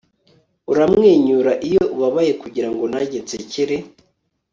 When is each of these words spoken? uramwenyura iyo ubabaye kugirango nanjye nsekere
uramwenyura 0.71 1.51
iyo 1.67 1.83
ubabaye 1.95 2.31
kugirango 2.41 2.83
nanjye 2.91 3.17
nsekere 3.23 3.75